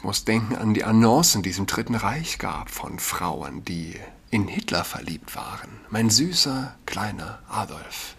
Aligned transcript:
Ich 0.00 0.04
muss 0.04 0.24
denken 0.24 0.56
an 0.56 0.72
die 0.72 0.82
Annoncen, 0.82 1.42
die 1.42 1.50
es 1.50 1.58
im 1.58 1.66
Dritten 1.66 1.94
Reich 1.94 2.38
gab 2.38 2.70
von 2.70 2.98
Frauen, 2.98 3.66
die 3.66 3.96
in 4.30 4.48
Hitler 4.48 4.82
verliebt 4.82 5.36
waren. 5.36 5.68
Mein 5.90 6.08
süßer, 6.08 6.74
kleiner 6.86 7.40
Adolf. 7.50 8.14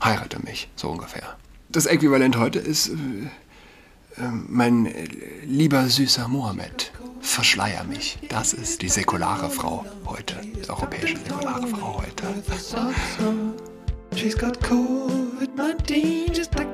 Heirate 0.00 0.38
mich, 0.38 0.68
so 0.76 0.90
ungefähr. 0.90 1.36
Das 1.70 1.86
Äquivalent 1.86 2.36
heute 2.36 2.60
ist 2.60 2.86
äh, 2.86 2.92
äh, 2.92 4.28
mein 4.30 4.88
lieber 5.44 5.88
süßer 5.88 6.28
Mohammed. 6.28 6.92
Verschleier 7.20 7.82
mich. 7.82 8.20
Das 8.28 8.52
ist 8.52 8.80
die 8.82 8.90
säkulare 8.90 9.50
Frau 9.50 9.84
heute. 10.06 10.36
Die 10.40 10.70
europäische 10.70 11.16
säkulare 11.16 11.66
Frau 11.66 12.00
heute. 12.00 12.22
She's 14.14 14.38
got 14.38 14.60
COVID-19, 14.60 16.32
she's 16.32 16.48
tucked 16.48 16.69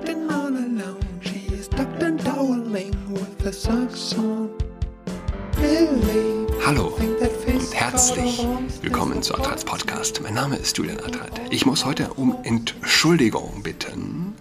Hallo 6.64 6.98
und 6.98 7.74
herzlich 7.74 8.45
willkommen 8.82 9.23
zu 9.23 9.37
Adrats 9.37 9.64
Podcast. 9.64 10.20
Mein 10.20 10.34
Name 10.34 10.56
ist 10.56 10.77
Julian 10.77 10.98
Adrat. 10.98 11.41
Ich 11.51 11.64
muss 11.64 11.84
heute 11.84 12.14
um 12.14 12.37
Entschuldigung 12.42 13.62
bitten 13.62 14.34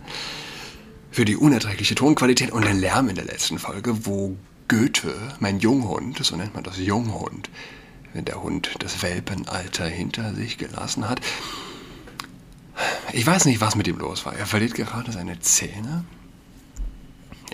für 1.11 1.23
die 1.23 1.35
unerträgliche 1.35 1.93
Tonqualität 1.93 2.51
und 2.51 2.65
den 2.65 2.79
Lärm 2.79 3.07
in 3.07 3.15
der 3.15 3.25
letzten 3.25 3.59
Folge, 3.59 4.07
wo 4.07 4.35
Goethe, 4.69 5.13
mein 5.39 5.59
Junghund, 5.59 6.17
so 6.25 6.35
nennt 6.35 6.55
man 6.55 6.63
das 6.63 6.79
Junghund, 6.79 7.51
wenn 8.13 8.25
der 8.25 8.41
Hund 8.41 8.71
das 8.79 9.03
Welpenalter 9.03 9.85
hinter 9.85 10.33
sich 10.33 10.57
gelassen 10.57 11.07
hat. 11.07 11.21
Ich 13.13 13.27
weiß 13.27 13.45
nicht, 13.45 13.61
was 13.61 13.75
mit 13.75 13.87
ihm 13.87 13.99
los 13.99 14.25
war. 14.25 14.35
Er 14.35 14.47
verliert 14.47 14.73
gerade 14.73 15.11
seine 15.11 15.39
Zähne, 15.41 16.05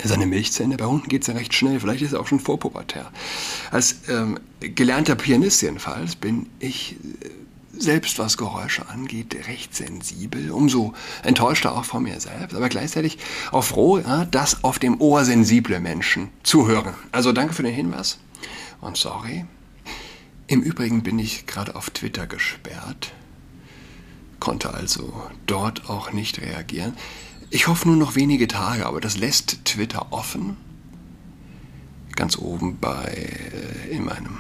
seine 0.04 0.26
Milchzähne. 0.26 0.78
Bei 0.78 0.86
Hunden 0.86 1.08
geht 1.08 1.22
es 1.22 1.28
ja 1.28 1.34
recht 1.34 1.54
schnell. 1.54 1.80
Vielleicht 1.80 2.02
ist 2.02 2.14
er 2.14 2.20
auch 2.20 2.28
schon 2.28 2.40
vorpubertär. 2.40 3.12
Als 3.72 3.96
ähm, 4.10 4.40
gelernter 4.60 5.16
Pianist 5.16 5.62
jedenfalls 5.62 6.16
bin 6.16 6.48
ich 6.60 6.96
äh, 7.22 7.30
selbst, 7.78 8.20
was 8.20 8.38
Geräusche 8.38 8.88
angeht, 8.90 9.36
recht 9.48 9.76
sensibel. 9.76 10.52
Umso 10.52 10.94
enttäuschter 11.24 11.76
auch 11.76 11.86
von 11.86 12.04
mir 12.04 12.20
selbst. 12.20 12.56
Aber 12.56 12.70
gleichzeitig 12.70 13.18
auch 13.52 13.64
froh, 13.64 14.00
ja, 14.00 14.26
dass 14.26 14.64
auf 14.64 14.80
dem 14.80 15.00
Ohr 15.02 15.26
sensible 15.26 15.80
Menschen 15.80 16.30
zuhören. 16.44 16.94
Also 17.12 17.32
danke 17.32 17.54
für 17.54 17.64
den 17.64 17.74
Hinweis 17.74 18.20
und 18.82 18.98
sorry. 18.98 19.46
Im 20.48 20.62
Übrigen 20.62 21.02
bin 21.02 21.18
ich 21.18 21.46
gerade 21.46 21.76
auf 21.76 21.92
Twitter 21.92 22.28
gesperrt, 22.28 23.14
konnte 24.42 24.74
also 24.74 25.14
dort 25.46 25.90
auch 25.90 26.12
nicht 26.12 26.42
reagieren. 26.42 26.98
Ich 27.54 27.68
hoffe 27.68 27.90
nur 27.90 27.98
noch 27.98 28.16
wenige 28.16 28.48
Tage, 28.48 28.86
aber 28.86 29.02
das 29.02 29.18
lässt 29.18 29.66
Twitter 29.66 30.14
offen. 30.14 30.56
Ganz 32.16 32.38
oben 32.38 32.78
bei 32.80 33.04
äh, 33.04 33.90
in 33.90 34.06
meinem 34.06 34.40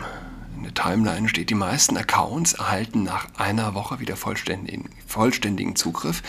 in 0.55 0.63
der 0.63 0.73
Timeline 0.73 1.27
steht, 1.27 1.49
die 1.49 1.55
meisten 1.55 1.97
Accounts 1.97 2.53
erhalten 2.53 3.03
nach 3.03 3.27
einer 3.35 3.73
Woche 3.73 3.99
wieder 3.99 4.15
vollständigen, 4.15 4.89
vollständigen 5.07 5.75
Zugriff, 5.75 6.23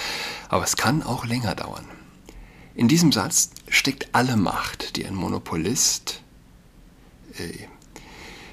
aber 0.49 0.65
es 0.65 0.77
kann 0.77 1.05
auch 1.05 1.25
länger 1.25 1.55
dauern. 1.55 1.85
In 2.75 2.89
diesem 2.89 3.13
Satz 3.13 3.51
steckt 3.69 4.09
alle 4.13 4.37
Macht, 4.37 4.97
die 4.97 5.07
ein 5.07 5.15
Monopolist 5.15 6.21
äh, 7.39 7.67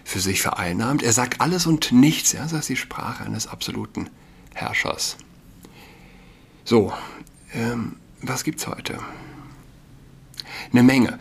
für 0.03 0.19
sich 0.19 0.41
vereinnahmt. 0.41 1.01
Er 1.01 1.13
sagt 1.13 1.41
alles 1.41 1.65
und 1.65 1.91
nichts, 1.93 2.33
ja, 2.33 2.43
das 2.43 2.53
ist 2.53 2.69
die 2.69 2.75
Sprache 2.75 3.23
eines 3.23 3.47
absoluten 3.47 4.09
Herrschers. 4.53 5.17
So, 6.63 6.93
ähm, 7.53 7.95
was 8.21 8.43
gibt's 8.43 8.67
heute? 8.67 8.99
Eine 10.71 10.83
Menge. 10.83 11.19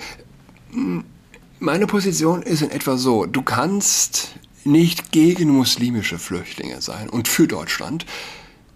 Meine 1.59 1.87
Position 1.87 2.43
ist 2.43 2.63
in 2.63 2.71
etwa 2.71 2.97
so, 2.97 3.27
du 3.27 3.43
kannst 3.43 4.37
nicht 4.65 5.13
gegen 5.13 5.51
muslimische 5.51 6.19
Flüchtlinge 6.19 6.81
sein 6.83 7.09
und 7.09 7.27
für 7.27 7.49
Deutschland 7.49 8.07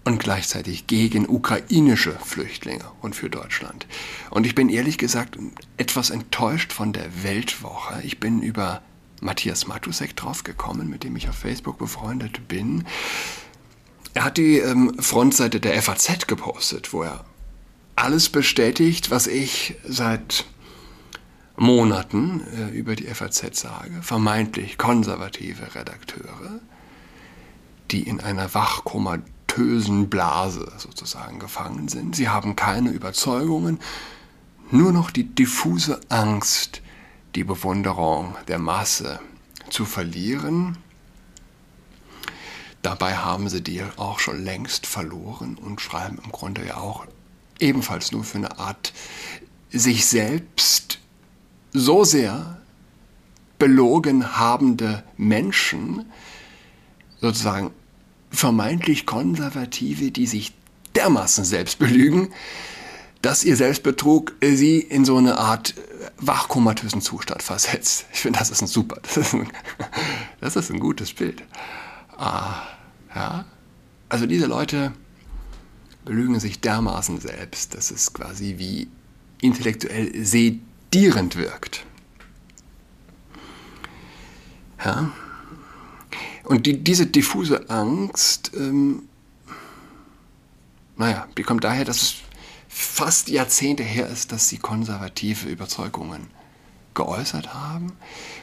und 0.05 0.19
gleichzeitig 0.19 0.87
gegen 0.87 1.29
ukrainische 1.29 2.19
Flüchtlinge 2.25 2.85
und 3.01 3.15
für 3.15 3.31
Deutschland. 3.31 3.87
Und 4.31 4.47
ich 4.47 4.55
bin 4.55 4.69
ehrlich 4.69 4.99
gesagt 4.99 5.39
etwas 5.77 6.11
enttäuscht 6.11 6.73
von 6.73 6.93
der 6.93 7.23
Weltwoche. 7.23 8.03
Ich 8.03 8.19
bin 8.19 8.43
über 8.43 8.83
Matthias 9.21 9.69
Matusek 9.69 10.17
draufgekommen, 10.17 10.89
mit 10.89 11.05
dem 11.05 11.15
ich 11.15 11.29
auf 11.29 11.37
Facebook 11.37 11.79
befreundet 11.79 12.49
bin. 12.49 12.85
Er 14.15 14.25
hat 14.25 14.37
die 14.37 14.59
ähm, 14.59 14.95
Frontseite 14.99 15.61
der 15.61 15.81
FAZ 15.81 16.27
gepostet, 16.27 16.93
wo 16.93 17.03
er 17.03 17.25
alles 17.97 18.29
bestätigt, 18.29 19.11
was 19.11 19.27
ich 19.27 19.77
seit 19.85 20.45
Monaten 21.57 22.43
äh, 22.57 22.71
über 22.71 22.97
die 22.97 23.07
FAZ 23.07 23.61
sage. 23.61 24.03
Vermeintlich 24.03 24.79
konservative 24.79 25.75
Redakteure, 25.75 26.61
die 27.91 28.03
in 28.03 28.21
einer 28.21 28.55
wachkomatösen 28.55 30.09
Blase 30.09 30.73
sozusagen 30.79 31.39
gefangen 31.39 31.89
sind. 31.89 32.17
Sie 32.17 32.29
haben 32.29 32.57
keine 32.57 32.91
Überzeugungen, 32.91 33.79
nur 34.71 34.93
noch 34.93 35.11
die 35.11 35.25
diffuse 35.25 36.01
Angst, 36.09 36.81
die 37.35 37.45
Bewunderung 37.45 38.37
der 38.49 38.59
Masse 38.59 39.21
zu 39.69 39.85
verlieren. 39.85 40.79
Dabei 42.81 43.17
haben 43.17 43.49
sie 43.49 43.63
die 43.63 43.83
auch 43.97 44.19
schon 44.19 44.43
längst 44.43 44.87
verloren 44.87 45.57
und 45.57 45.81
schreiben 45.81 46.19
im 46.25 46.33
Grunde 46.33 46.67
ja 46.67 46.79
auch 46.79 47.07
ebenfalls 47.63 48.13
nur 48.13 48.25
für 48.25 48.39
eine 48.39 48.59
Art 48.59 48.93
sich 49.71 50.05
selbst 50.07 50.99
so 51.73 52.05
sehr 52.05 52.59
belogen 53.59 54.37
habende 54.37 55.05
Menschen, 55.17 56.07
sozusagen 57.21 57.71
vermeintlich 58.31 59.07
Konservative, 59.07 60.11
die 60.11 60.27
sich 60.27 60.53
dermaßen 60.97 61.45
selbst 61.45 61.79
belügen, 61.79 62.33
dass 63.23 63.45
ihr 63.45 63.57
Selbstbetrug 63.57 64.35
sie 64.43 64.81
in 64.81 65.05
so 65.05 65.17
eine 65.17 65.39
Art 65.39 65.75
wachkomatösen 66.19 67.01
Zustand 67.01 67.43
versetzt. 67.43 68.07
Ich 68.13 68.21
finde, 68.21 68.41
das 68.41 68.51
ist 68.51 68.63
ein 68.63 68.67
super, 68.67 68.99
das 69.03 69.17
ist 69.17 69.35
ein, 69.35 69.49
das 70.41 70.57
ist 70.57 70.71
ein 70.71 70.81
gutes 70.81 71.13
Bild. 71.13 71.43
Ah, 72.17 72.63
ja. 73.15 73.45
Also 74.09 74.27
diese 74.27 74.47
Leute 74.47 74.93
belügen 76.05 76.41
sich 76.41 76.61
dermaßen 76.61 77.21
selbst, 77.21 77.75
dass 77.75 77.91
es 77.91 78.13
quasi 78.13 78.57
wie 78.59 78.89
intellektuell 79.41 80.25
sedierend 80.25 81.37
wirkt. 81.37 81.85
Ja? 84.85 85.13
Und 86.45 86.67
die, 86.67 86.83
diese 86.83 87.07
diffuse 87.07 87.71
Angst, 87.71 88.53
ähm, 88.57 89.09
naja, 90.97 91.29
die 91.37 91.43
kommt 91.43 91.65
daher, 91.65 91.85
dass 91.85 92.03
es 92.03 92.15
fast 92.69 93.29
Jahrzehnte 93.29 93.83
her 93.83 94.09
ist, 94.09 94.33
dass 94.33 94.49
sie 94.49 94.59
konservative 94.59 95.49
Überzeugungen 95.49 96.27
geäußert 96.95 97.55
haben. 97.55 97.93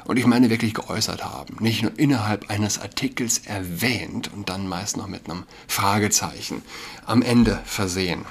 Und 0.05 0.17
ich 0.17 0.25
meine 0.25 0.49
wirklich 0.49 0.73
geäußert 0.73 1.23
haben. 1.23 1.57
Nicht 1.59 1.83
nur 1.83 1.97
innerhalb 1.97 2.49
eines 2.49 2.79
Artikels 2.79 3.39
erwähnt 3.39 4.31
und 4.33 4.49
dann 4.49 4.67
meist 4.67 4.97
noch 4.97 5.07
mit 5.07 5.29
einem 5.29 5.43
Fragezeichen 5.67 6.61
am 7.05 7.21
Ende 7.21 7.59
versehen. 7.65 8.25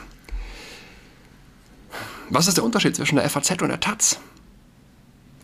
Was 2.31 2.47
ist 2.47 2.57
der 2.57 2.65
Unterschied 2.65 2.95
zwischen 2.95 3.17
der 3.17 3.29
FAZ 3.29 3.63
und 3.63 3.69
der 3.69 3.81
Taz? 3.81 4.19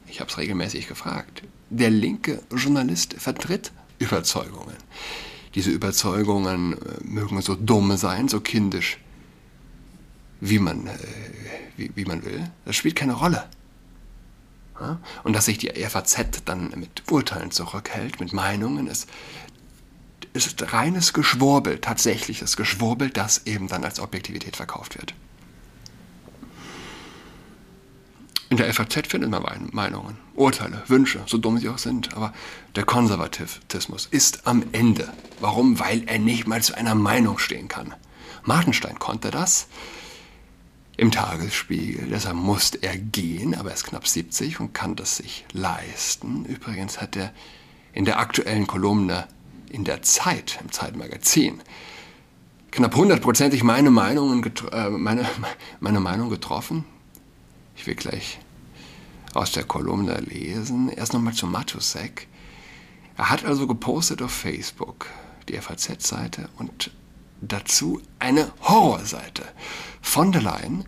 Ich 0.07 0.21
habe 0.21 0.31
es 0.31 0.39
regelmäßig 0.39 0.87
gefragt. 0.87 1.43
Der 1.71 1.91
linke 1.91 2.43
Journalist 2.55 3.15
vertritt 3.15 3.73
Überzeugungen. 3.99 4.77
Diese 5.55 5.71
Überzeugungen 5.71 6.75
äh, 6.75 6.77
mögen 7.05 7.41
so 7.41 7.55
dumm 7.55 7.97
sein, 7.97 8.29
so 8.29 8.41
kindisch, 8.41 8.99
wie 10.41 10.59
man, 10.59 10.87
äh, 10.87 10.99
wie, 11.77 11.91
wie 11.95 12.05
man 12.05 12.25
will. 12.25 12.51
Das 12.65 12.77
spielt 12.77 12.97
keine 12.97 13.15
Rolle. 13.15 13.45
Und 15.23 15.35
dass 15.35 15.45
sich 15.45 15.59
die 15.59 15.71
FAZ 15.71 16.44
dann 16.44 16.71
mit 16.76 17.11
Urteilen 17.11 17.50
zurückhält, 17.50 18.21
mit 18.21 18.32
Meinungen, 18.32 18.87
ist, 18.87 19.09
ist 20.32 20.73
reines 20.73 21.12
Geschwurbel, 21.12 21.79
tatsächliches 21.79 22.56
Geschwurbel, 22.56 23.11
das 23.11 23.47
eben 23.47 23.69
dann 23.69 23.85
als 23.85 24.00
Objektivität 24.00 24.56
verkauft 24.56 24.99
wird. 24.99 25.15
In 28.50 28.59
der 28.59 28.73
FAZ 28.73 29.09
findet 29.09 29.31
man 29.31 29.69
Meinungen, 29.73 30.17
Urteile, 30.35 30.82
Wünsche, 30.87 31.23
so 31.26 31.38
dumm 31.38 31.59
sie 31.59 31.69
auch 31.69 31.79
sind. 31.79 32.15
Aber 32.15 32.32
der 32.76 32.85
Konservatismus 32.85 34.06
ist 34.11 34.47
am 34.47 34.65
Ende. 34.73 35.12
Warum? 35.41 35.79
Weil 35.81 36.05
er 36.06 36.19
nicht 36.19 36.47
mal 36.47 36.62
zu 36.62 36.76
einer 36.76 36.94
Meinung 36.94 37.38
stehen 37.38 37.69
kann. 37.69 37.94
Martenstein 38.44 38.99
konnte 38.99 39.31
das 39.31 39.67
im 40.96 41.11
Tagesspiegel. 41.11 42.08
Deshalb 42.08 42.37
musste 42.37 42.82
er 42.82 42.96
gehen, 42.96 43.55
aber 43.55 43.70
er 43.70 43.75
ist 43.75 43.85
knapp 43.85 44.06
70 44.06 44.61
und 44.61 44.75
kann 44.75 44.96
das 44.96 45.17
sich 45.17 45.44
leisten. 45.52 46.44
Übrigens 46.44 47.00
hat 47.00 47.17
er 47.17 47.32
in 47.93 48.05
der 48.05 48.19
aktuellen 48.19 48.67
Kolumne 48.67 49.26
in 49.70 49.85
der 49.85 50.02
Zeit, 50.02 50.58
im 50.62 50.70
Zeitmagazin, 50.70 51.61
knapp 52.70 52.94
hundertprozentig 52.94 53.62
meine, 53.64 53.91
Meinungen 53.91 54.44
äh, 54.73 54.91
meine, 54.91 55.26
meine 55.81 56.00
Meinung 56.00 56.31
getroffen. 56.31 56.85
Ich 57.76 57.87
will 57.87 57.97
gleich 57.97 58.38
aus 59.32 59.50
der 59.50 59.64
Kolumne 59.64 60.20
lesen. 60.20 60.88
Erst 60.88 61.12
nochmal 61.12 61.35
zu 61.35 61.47
Matusek. 61.47 62.29
Er 63.17 63.31
hat 63.31 63.44
also 63.44 63.67
gepostet 63.67 64.23
auf 64.23 64.32
Facebook 64.32 65.06
die 65.49 65.56
FAZ-Seite 65.61 66.49
und 66.56 66.90
dazu 67.46 68.00
eine 68.19 68.52
Horrorseite. 68.62 69.44
Von 70.02 70.32
der 70.32 70.43
Leyen 70.43 70.85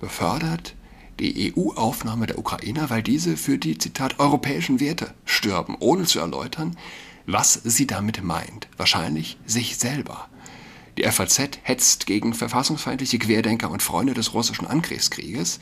befördert 0.00 0.74
die 1.18 1.52
EU-Aufnahme 1.56 2.26
der 2.26 2.38
Ukrainer, 2.38 2.90
weil 2.90 3.02
diese 3.02 3.36
für 3.36 3.58
die, 3.58 3.78
Zitat, 3.78 4.20
europäischen 4.20 4.80
Werte 4.80 5.14
stürben, 5.24 5.76
ohne 5.80 6.04
zu 6.04 6.20
erläutern, 6.20 6.76
was 7.26 7.54
sie 7.54 7.86
damit 7.86 8.22
meint. 8.22 8.68
Wahrscheinlich 8.76 9.38
sich 9.44 9.76
selber. 9.76 10.28
Die 10.96 11.04
FAZ 11.04 11.60
hetzt 11.62 12.06
gegen 12.06 12.34
verfassungsfeindliche 12.34 13.18
Querdenker 13.18 13.70
und 13.70 13.82
Freunde 13.82 14.14
des 14.14 14.34
russischen 14.34 14.66
Angriffskrieges 14.66 15.60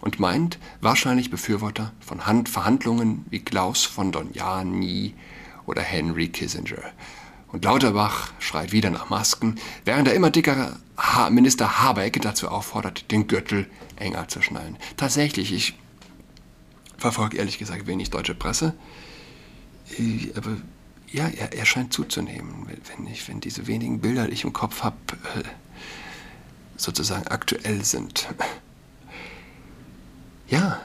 und 0.00 0.20
meint 0.20 0.58
wahrscheinlich 0.80 1.30
Befürworter 1.30 1.92
von 2.00 2.26
Hand 2.26 2.48
Verhandlungen 2.48 3.24
wie 3.30 3.40
Klaus 3.40 3.84
von 3.84 4.12
Donjani 4.12 5.14
oder 5.66 5.82
Henry 5.82 6.28
Kissinger. 6.28 6.92
Und 7.52 7.64
Lauterbach 7.64 8.32
schreit 8.38 8.72
wieder 8.72 8.90
nach 8.90 9.10
Masken, 9.10 9.58
während 9.84 10.06
der 10.06 10.14
immer 10.14 10.30
dickere 10.30 10.76
Minister 11.30 11.80
Habeck 11.80 12.20
dazu 12.22 12.48
auffordert, 12.48 13.10
den 13.10 13.26
Gürtel 13.26 13.68
enger 13.96 14.28
zu 14.28 14.40
schnallen. 14.42 14.76
Tatsächlich, 14.96 15.52
ich 15.52 15.74
verfolge 16.96 17.38
ehrlich 17.38 17.58
gesagt 17.58 17.86
wenig 17.86 18.10
deutsche 18.10 18.34
Presse, 18.34 18.74
aber 20.36 20.56
ja, 21.12 21.26
er, 21.26 21.52
er 21.52 21.66
scheint 21.66 21.92
zuzunehmen, 21.92 22.66
wenn, 22.66 23.06
ich, 23.08 23.26
wenn 23.28 23.40
diese 23.40 23.66
wenigen 23.66 24.00
Bilder, 24.00 24.26
die 24.26 24.32
ich 24.32 24.44
im 24.44 24.52
Kopf 24.52 24.82
habe, 24.82 24.96
äh, 25.34 25.42
sozusagen 26.76 27.26
aktuell 27.26 27.84
sind. 27.84 28.28
Ja, 30.48 30.80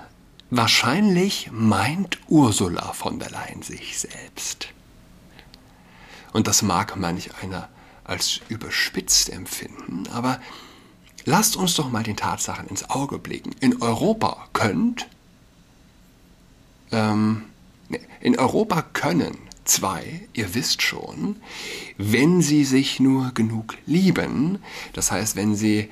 wahrscheinlich 0.49 1.49
meint 1.51 2.19
Ursula 2.27 2.93
von 2.93 3.19
der 3.19 3.29
Leyen 3.29 3.61
sich 3.61 3.99
selbst. 3.99 4.69
Und 6.35 6.47
das 6.47 6.63
mag 6.63 6.97
manch 6.97 7.29
einer 7.41 7.69
als 8.03 8.41
überspitzt 8.49 9.29
empfinden, 9.29 10.03
aber 10.11 10.41
lasst 11.23 11.55
uns 11.55 11.75
doch 11.75 11.89
mal 11.89 12.03
den 12.03 12.17
Tatsachen 12.17 12.67
ins 12.67 12.89
Auge 12.89 13.19
blicken. 13.19 13.55
In 13.61 13.81
Europa 13.81 14.49
könnt, 14.51 15.07
ähm, 16.91 17.43
in 18.19 18.37
Europa 18.37 18.81
können 18.81 19.37
zwei, 19.63 20.27
ihr 20.33 20.53
wisst 20.53 20.81
schon, 20.81 21.37
wenn 21.97 22.41
sie 22.41 22.65
sich 22.65 22.99
nur 22.99 23.31
genug 23.33 23.77
lieben, 23.85 24.59
das 24.91 25.13
heißt, 25.13 25.37
wenn 25.37 25.55
sie 25.55 25.89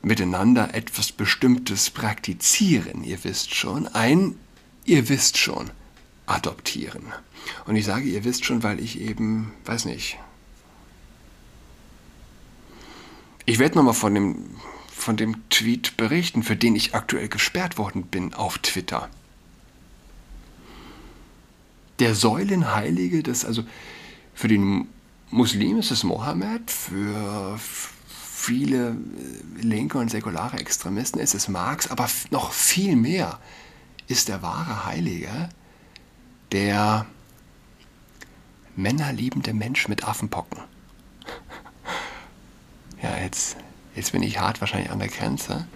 miteinander 0.00 0.72
etwas 0.72 1.12
Bestimmtes 1.12 1.90
praktizieren, 1.90 3.04
ihr 3.04 3.22
wisst 3.22 3.54
schon, 3.54 3.86
ein, 3.88 4.38
ihr 4.86 5.10
wisst 5.10 5.36
schon, 5.36 5.70
adoptieren. 6.24 7.12
Und 7.66 7.76
ich 7.76 7.84
sage, 7.84 8.04
ihr 8.04 8.24
wisst 8.24 8.44
schon, 8.44 8.62
weil 8.62 8.80
ich 8.80 9.00
eben, 9.00 9.52
weiß 9.64 9.84
nicht, 9.86 10.18
ich 13.46 13.58
werde 13.58 13.76
nochmal 13.76 13.94
von 13.94 14.14
dem, 14.14 14.56
von 14.88 15.16
dem 15.16 15.48
Tweet 15.50 15.96
berichten, 15.96 16.42
für 16.42 16.56
den 16.56 16.76
ich 16.76 16.94
aktuell 16.94 17.28
gesperrt 17.28 17.76
worden 17.76 18.04
bin 18.04 18.32
auf 18.34 18.58
Twitter. 18.58 19.10
Der 21.98 22.14
Säulenheilige, 22.14 23.22
das 23.22 23.44
also 23.44 23.64
für 24.34 24.48
den 24.48 24.88
Muslim 25.30 25.78
ist 25.78 25.90
es 25.90 26.04
Mohammed, 26.04 26.70
für 26.70 27.58
viele 28.08 28.96
linke 29.56 29.98
und 29.98 30.10
säkulare 30.10 30.58
Extremisten 30.58 31.20
ist 31.20 31.34
es 31.34 31.48
Marx, 31.48 31.88
aber 31.90 32.08
noch 32.30 32.52
viel 32.52 32.96
mehr 32.96 33.38
ist 34.06 34.28
der 34.28 34.42
wahre 34.42 34.86
Heilige 34.86 35.48
der 36.52 37.06
männerliebende 38.76 39.52
Mensch 39.52 39.88
mit 39.88 40.04
Affenpocken. 40.04 40.60
ja, 43.02 43.18
jetzt, 43.18 43.56
jetzt 43.94 44.12
bin 44.12 44.22
ich 44.22 44.38
hart 44.38 44.60
wahrscheinlich 44.60 44.90
an 44.90 44.98
der 44.98 45.08
Grenze. 45.08 45.66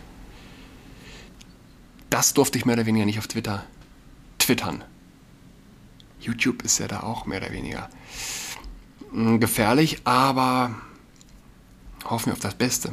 Das 2.11 2.35
durfte 2.35 2.59
ich 2.59 2.65
mehr 2.65 2.75
oder 2.75 2.87
weniger 2.87 3.07
nicht 3.07 3.19
auf 3.19 3.29
Twitter 3.29 3.65
twittern. 4.39 4.83
YouTube 6.21 6.63
ist 6.63 6.79
ja 6.79 6.89
da 6.89 7.01
auch 7.01 7.27
mehr 7.27 7.39
oder 7.41 7.53
weniger 7.53 7.91
hm, 9.11 9.41
gefährlich, 9.41 10.01
aber 10.05 10.75
hoffen 12.05 12.27
wir 12.27 12.33
auf 12.33 12.41
das 12.41 12.55
Beste. 12.55 12.93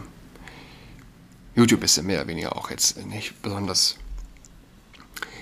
YouTube 1.56 1.84
ist 1.84 1.96
ja 1.96 2.04
mehr 2.04 2.20
oder 2.20 2.28
weniger 2.28 2.56
auch 2.58 2.70
jetzt 2.70 2.98
nicht 3.06 3.42
besonders 3.42 3.98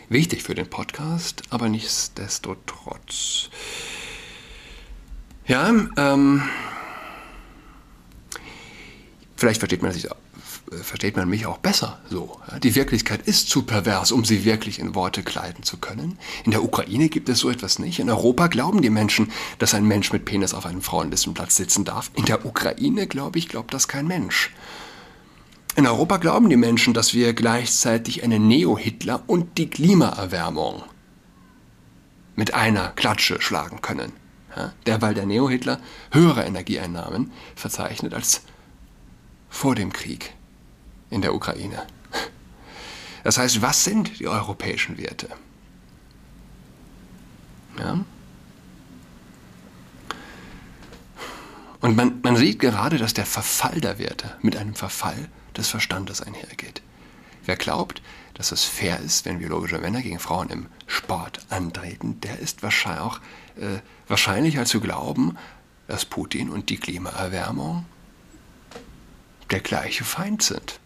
wichtig 0.09 0.43
für 0.43 0.53
den 0.53 0.69
Podcast, 0.69 1.41
aber 1.49 1.69
nichtsdestotrotz. 1.69 3.49
Ja, 5.45 5.69
ähm, 5.97 6.41
vielleicht 9.35 9.59
versteht 9.59 9.81
man, 9.81 9.91
sich, 9.91 10.07
versteht 10.71 11.17
man 11.17 11.27
mich 11.27 11.45
auch 11.45 11.57
besser 11.57 11.99
so. 12.09 12.39
Die 12.61 12.75
Wirklichkeit 12.75 13.27
ist 13.27 13.49
zu 13.49 13.63
pervers, 13.63 14.13
um 14.13 14.23
sie 14.23 14.45
wirklich 14.45 14.79
in 14.79 14.95
Worte 14.95 15.21
kleiden 15.21 15.63
zu 15.63 15.77
können. 15.77 16.17
In 16.45 16.51
der 16.51 16.63
Ukraine 16.63 17.09
gibt 17.09 17.27
es 17.27 17.39
so 17.39 17.49
etwas 17.49 17.77
nicht. 17.77 17.99
In 17.99 18.09
Europa 18.09 18.47
glauben 18.47 18.81
die 18.81 18.89
Menschen, 18.89 19.33
dass 19.59 19.73
ein 19.73 19.85
Mensch 19.85 20.13
mit 20.13 20.23
Penis 20.23 20.53
auf 20.53 20.65
einem 20.65 20.81
Frauenlistenplatz 20.81 21.57
sitzen 21.57 21.83
darf. 21.83 22.09
In 22.15 22.23
der 22.23 22.45
Ukraine, 22.45 23.05
glaube 23.07 23.37
ich, 23.37 23.49
glaubt 23.49 23.73
das 23.73 23.89
kein 23.89 24.07
Mensch. 24.07 24.49
In 25.75 25.87
Europa 25.87 26.17
glauben 26.17 26.49
die 26.49 26.55
Menschen, 26.55 26.93
dass 26.93 27.13
wir 27.13 27.33
gleichzeitig 27.33 28.23
einen 28.23 28.47
Neo-Hitler 28.47 29.23
und 29.27 29.57
die 29.57 29.69
Klimaerwärmung 29.69 30.83
mit 32.35 32.53
einer 32.53 32.89
Klatsche 32.89 33.41
schlagen 33.41 33.81
können. 33.81 34.22
Ja, 34.55 34.73
derweil 34.85 35.13
der 35.13 35.25
Neo-Hitler 35.25 35.79
höhere 36.11 36.43
Energieeinnahmen 36.43 37.31
verzeichnet 37.55 38.13
als 38.13 38.41
vor 39.49 39.75
dem 39.75 39.91
Krieg 39.91 40.33
in 41.09 41.21
der 41.21 41.33
Ukraine. 41.33 41.83
Das 43.23 43.37
heißt, 43.37 43.61
was 43.61 43.83
sind 43.83 44.19
die 44.19 44.27
europäischen 44.27 44.97
Werte? 44.97 45.29
Ja? 47.79 48.03
Und 51.79 51.95
man, 51.95 52.21
man 52.21 52.35
sieht 52.35 52.59
gerade, 52.59 52.97
dass 52.97 53.13
der 53.13 53.25
Verfall 53.25 53.81
der 53.81 53.99
Werte 53.99 54.37
mit 54.41 54.55
einem 54.55 54.75
Verfall 54.75 55.29
des 55.57 55.67
Verstandes 55.67 56.21
einhergeht. 56.21 56.81
Wer 57.45 57.57
glaubt, 57.57 58.01
dass 58.35 58.51
es 58.51 58.63
fair 58.63 58.99
ist, 58.99 59.25
wenn 59.25 59.39
biologische 59.39 59.77
Männer 59.77 60.01
gegen 60.01 60.19
Frauen 60.19 60.49
im 60.49 60.67
Sport 60.87 61.45
antreten, 61.49 62.19
der 62.21 62.39
ist 62.39 62.63
wahrscheinlich 62.63 63.01
auch 63.01 63.19
äh, 63.57 63.79
wahrscheinlicher 64.07 64.65
zu 64.65 64.79
glauben, 64.79 65.37
dass 65.87 66.05
Putin 66.05 66.49
und 66.49 66.69
die 66.69 66.77
Klimaerwärmung 66.77 67.85
der 69.51 69.59
gleiche 69.59 70.03
Feind 70.03 70.41
sind. 70.41 70.79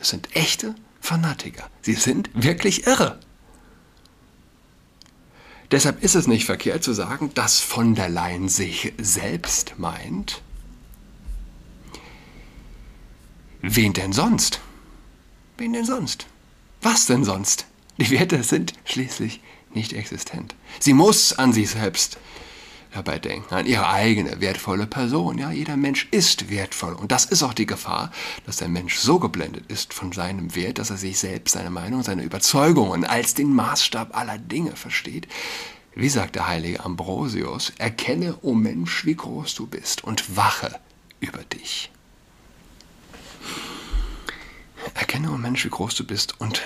Es 0.00 0.10
sind 0.10 0.34
echte 0.36 0.74
Fanatiker. 1.00 1.68
Sie 1.80 1.94
sind 1.94 2.30
wirklich 2.34 2.86
irre. 2.86 3.18
Deshalb 5.70 6.02
ist 6.02 6.14
es 6.14 6.26
nicht 6.26 6.44
verkehrt 6.44 6.84
zu 6.84 6.92
sagen, 6.92 7.32
dass 7.34 7.60
von 7.60 7.94
der 7.94 8.10
Leyen 8.10 8.48
sich 8.48 8.92
selbst 8.98 9.78
meint, 9.78 10.42
Wen 13.62 13.92
denn 13.92 14.12
sonst? 14.12 14.60
Wen 15.56 15.72
denn 15.72 15.84
sonst? 15.84 16.26
Was 16.80 17.06
denn 17.06 17.24
sonst? 17.24 17.66
Die 17.96 18.10
Werte 18.10 18.42
sind 18.42 18.72
schließlich 18.84 19.40
nicht 19.74 19.92
existent. 19.92 20.54
Sie 20.78 20.94
muss 20.94 21.32
an 21.32 21.52
sich 21.52 21.70
selbst 21.70 22.18
dabei 22.92 23.18
denken, 23.18 23.54
an 23.54 23.66
ihre 23.66 23.88
eigene 23.88 24.40
wertvolle 24.40 24.86
Person. 24.86 25.38
Ja, 25.38 25.50
jeder 25.50 25.76
Mensch 25.76 26.08
ist 26.10 26.50
wertvoll. 26.50 26.92
Und 26.92 27.10
das 27.10 27.24
ist 27.24 27.42
auch 27.42 27.54
die 27.54 27.66
Gefahr, 27.66 28.12
dass 28.46 28.56
der 28.56 28.68
Mensch 28.68 28.96
so 28.96 29.18
geblendet 29.18 29.64
ist 29.68 29.94
von 29.94 30.12
seinem 30.12 30.54
Wert, 30.54 30.78
dass 30.78 30.90
er 30.90 30.96
sich 30.96 31.18
selbst, 31.18 31.52
seine 31.52 31.70
Meinung, 31.70 32.02
seine 32.02 32.22
Überzeugungen 32.22 33.04
als 33.04 33.34
den 33.34 33.54
Maßstab 33.54 34.16
aller 34.16 34.38
Dinge 34.38 34.76
versteht. 34.76 35.26
Wie 35.94 36.08
sagt 36.08 36.36
der 36.36 36.48
heilige 36.48 36.84
Ambrosius, 36.84 37.72
erkenne, 37.78 38.34
o 38.42 38.50
oh 38.50 38.54
Mensch, 38.54 39.04
wie 39.04 39.16
groß 39.16 39.54
du 39.54 39.66
bist 39.66 40.04
und 40.04 40.36
wache 40.36 40.78
über 41.20 41.42
dich. 41.44 41.90
Erkenne, 44.94 45.30
o 45.30 45.34
oh 45.34 45.38
Mensch, 45.38 45.64
wie 45.64 45.70
groß 45.70 45.94
du 45.94 46.06
bist 46.06 46.40
und 46.40 46.62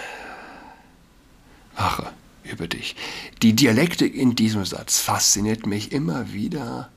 wache 1.77 2.13
über 2.51 2.69
dich. 2.69 2.97
Die 3.43 3.55
Dialektik 3.55 4.15
in 4.15 4.35
diesem 4.35 4.65
Satz 4.65 5.01
fasziniert 5.01 5.67
mich 5.67 5.93
immer 5.93 6.33
wieder 6.33 6.91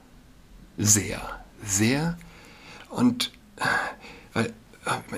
sehr, 0.77 1.21
sehr. 1.63 2.17
Und 2.89 3.31
weil, 4.33 4.53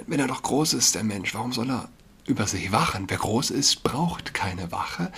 wenn 0.07 0.19
er 0.19 0.27
doch 0.27 0.41
groß 0.41 0.73
ist, 0.73 0.95
der 0.95 1.03
Mensch, 1.03 1.33
warum 1.33 1.53
soll 1.53 1.69
er 1.69 1.89
über 2.25 2.47
sich 2.47 2.71
wachen? 2.71 3.05
Wer 3.07 3.17
groß 3.17 3.51
ist, 3.51 3.83
braucht 3.83 4.33
keine 4.33 4.71
Wache. 4.71 5.11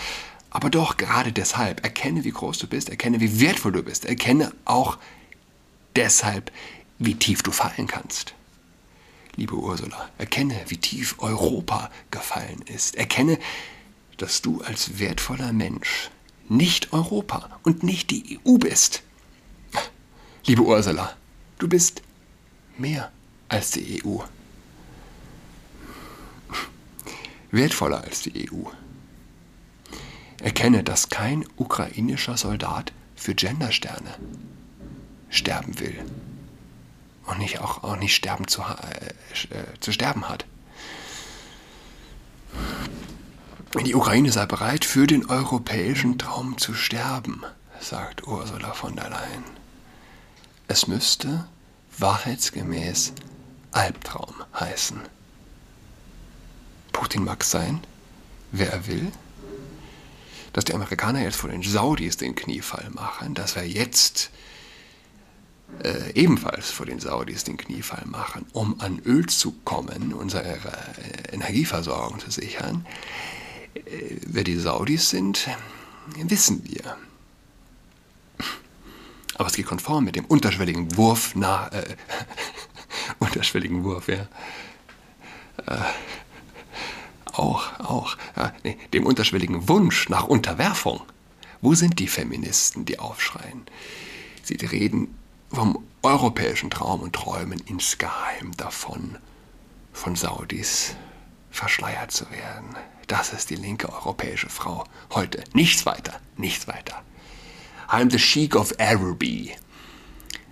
Aber 0.49 0.69
doch 0.69 0.97
gerade 0.97 1.31
deshalb, 1.31 1.83
erkenne, 1.83 2.23
wie 2.23 2.31
groß 2.31 2.59
du 2.59 2.67
bist, 2.67 2.89
erkenne, 2.89 3.19
wie 3.19 3.39
wertvoll 3.39 3.71
du 3.71 3.83
bist, 3.83 4.05
erkenne 4.05 4.51
auch 4.65 4.97
deshalb, 5.95 6.51
wie 6.99 7.15
tief 7.15 7.41
du 7.41 7.51
fallen 7.51 7.87
kannst 7.87 8.35
liebe 9.35 9.55
Ursula, 9.55 10.09
erkenne, 10.17 10.59
wie 10.67 10.77
tief 10.77 11.15
Europa 11.19 11.89
gefallen 12.11 12.61
ist. 12.67 12.95
Erkenne, 12.95 13.39
dass 14.23 14.41
du 14.41 14.61
als 14.61 14.99
wertvoller 14.99 15.51
Mensch 15.51 16.09
nicht 16.47 16.93
Europa 16.93 17.59
und 17.63 17.83
nicht 17.83 18.09
die 18.09 18.39
EU 18.39 18.57
bist. 18.57 19.03
Liebe 20.45 20.61
Ursula, 20.61 21.13
du 21.59 21.67
bist 21.67 22.01
mehr 22.77 23.11
als 23.49 23.71
die 23.71 24.01
EU. 24.05 24.19
Wertvoller 27.51 28.01
als 28.05 28.21
die 28.21 28.49
EU. 28.49 28.63
Erkenne, 30.41 30.85
dass 30.85 31.09
kein 31.09 31.45
ukrainischer 31.57 32.37
Soldat 32.37 32.93
für 33.17 33.35
Gendersterne 33.35 34.15
sterben 35.27 35.77
will. 35.81 35.99
Und 37.25 37.39
nicht 37.39 37.59
auch, 37.59 37.83
auch 37.83 37.97
nicht 37.97 38.15
sterben 38.15 38.47
zu, 38.47 38.61
äh, 38.61 39.07
äh, 39.53 39.79
zu 39.81 39.91
sterben 39.91 40.29
hat. 40.29 40.45
Die 43.81 43.95
Ukraine 43.95 44.31
sei 44.31 44.45
bereit, 44.45 44.85
für 44.85 45.07
den 45.07 45.25
europäischen 45.25 46.19
Traum 46.19 46.59
zu 46.59 46.75
sterben, 46.75 47.41
sagt 47.79 48.27
Ursula 48.27 48.73
von 48.73 48.95
der 48.95 49.09
Leyen. 49.09 49.43
Es 50.67 50.87
müsste 50.87 51.47
wahrheitsgemäß 51.97 53.13
Albtraum 53.71 54.35
heißen. 54.57 55.01
Putin 56.91 57.23
mag 57.23 57.43
sein, 57.43 57.81
wer 58.51 58.71
er 58.71 58.87
will, 58.87 59.11
dass 60.53 60.65
die 60.65 60.75
Amerikaner 60.75 61.23
jetzt 61.23 61.37
vor 61.37 61.49
den 61.49 61.63
Saudis 61.63 62.15
den 62.17 62.35
Kniefall 62.35 62.91
machen, 62.91 63.33
dass 63.33 63.55
wir 63.55 63.67
jetzt 63.67 64.29
äh, 65.83 66.11
ebenfalls 66.13 66.69
vor 66.69 66.85
den 66.85 66.99
Saudis 66.99 67.43
den 67.43 67.57
Kniefall 67.57 68.05
machen, 68.05 68.45
um 68.53 68.79
an 68.79 68.99
Öl 68.99 69.25
zu 69.25 69.51
kommen, 69.65 70.13
unsere 70.13 70.43
äh, 70.45 71.33
Energieversorgung 71.33 72.19
zu 72.19 72.29
sichern. 72.29 72.85
Äh, 73.75 74.17
wer 74.25 74.43
die 74.43 74.57
Saudis 74.57 75.09
sind, 75.09 75.47
wissen 76.15 76.63
wir. 76.65 76.97
Aber 79.35 79.47
es 79.47 79.55
geht 79.55 79.65
konform 79.65 80.05
mit 80.05 80.15
dem 80.15 80.25
unterschwelligen 80.25 80.95
Wurf 80.95 81.35
nach, 81.35 81.71
äh, 81.71 81.95
unterschwelligen 83.19 83.83
Wurf, 83.83 84.07
ja. 84.07 84.27
Äh, 85.65 85.77
auch, 87.31 87.79
auch, 87.79 88.17
ja, 88.35 88.53
nee, 88.63 88.77
dem 88.93 89.05
unterschwelligen 89.05 89.67
Wunsch 89.67 90.07
nach 90.09 90.25
Unterwerfung. 90.25 91.01
Wo 91.61 91.73
sind 91.73 91.97
die 91.99 92.07
Feministen, 92.07 92.85
die 92.85 92.99
aufschreien? 92.99 93.65
Sie 94.43 94.55
reden 94.55 95.17
vom 95.51 95.83
europäischen 96.03 96.69
Traum 96.69 97.01
und 97.01 97.13
träumen 97.13 97.59
insgeheim 97.65 98.51
davon, 98.57 99.17
von 99.93 100.15
Saudis 100.15 100.95
verschleiert 101.49 102.11
zu 102.11 102.29
werden. 102.29 102.75
Das 103.07 103.33
ist 103.33 103.49
die 103.49 103.55
linke 103.55 103.91
europäische 103.91 104.49
Frau 104.49 104.85
heute. 105.11 105.43
Nichts 105.53 105.85
weiter, 105.85 106.19
nichts 106.37 106.67
weiter. 106.67 107.03
I'm 107.89 108.09
the 108.09 108.19
Sheik 108.19 108.55
of 108.55 108.73
Araby. 108.79 109.55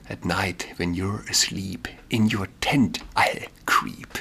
At 0.09 0.25
night, 0.25 0.67
when 0.77 0.93
you're 0.93 1.23
asleep, 1.29 1.87
in 2.09 2.29
your 2.29 2.47
tent 2.59 2.99
I'll 3.15 3.47
creep. 3.65 4.19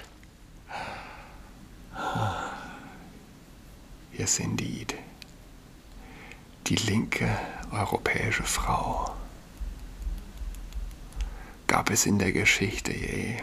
Yes, 4.16 4.38
indeed. 4.38 4.94
Die 6.66 6.76
linke 6.76 7.36
europäische 7.72 8.44
Frau. 8.44 9.16
Gab 11.66 11.90
es 11.90 12.06
in 12.06 12.18
der 12.18 12.32
Geschichte 12.32 12.92
je 12.92 13.36